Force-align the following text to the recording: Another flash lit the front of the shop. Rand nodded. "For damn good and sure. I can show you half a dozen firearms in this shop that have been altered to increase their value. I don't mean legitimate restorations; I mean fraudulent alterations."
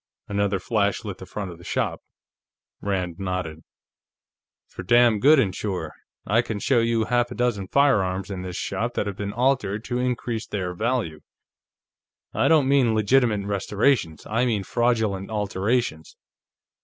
Another 0.27 0.57
flash 0.57 1.05
lit 1.05 1.19
the 1.19 1.27
front 1.27 1.51
of 1.51 1.59
the 1.59 1.63
shop. 1.63 2.01
Rand 2.81 3.19
nodded. 3.19 3.61
"For 4.65 4.81
damn 4.81 5.19
good 5.19 5.39
and 5.39 5.53
sure. 5.53 5.93
I 6.25 6.41
can 6.41 6.57
show 6.57 6.79
you 6.79 7.03
half 7.05 7.29
a 7.29 7.35
dozen 7.35 7.67
firearms 7.67 8.31
in 8.31 8.41
this 8.41 8.55
shop 8.55 8.95
that 8.95 9.05
have 9.05 9.15
been 9.15 9.31
altered 9.31 9.83
to 9.83 9.99
increase 9.99 10.47
their 10.47 10.73
value. 10.73 11.19
I 12.33 12.47
don't 12.47 12.67
mean 12.67 12.95
legitimate 12.95 13.45
restorations; 13.45 14.25
I 14.25 14.43
mean 14.47 14.63
fraudulent 14.63 15.29
alterations." 15.29 16.17